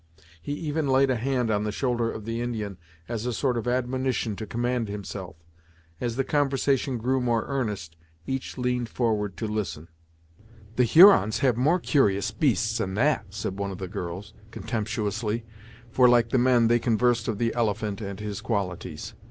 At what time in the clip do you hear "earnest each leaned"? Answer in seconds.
7.45-8.89